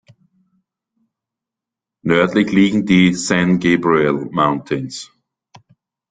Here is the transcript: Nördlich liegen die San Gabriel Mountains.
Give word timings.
Nördlich 2.03 2.51
liegen 2.51 2.87
die 2.87 3.13
San 3.13 3.59
Gabriel 3.59 4.29
Mountains. 4.31 5.11